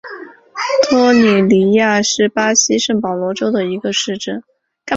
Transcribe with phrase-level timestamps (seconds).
[0.89, 4.41] 托里尼亚是巴西圣保罗州的一个市镇。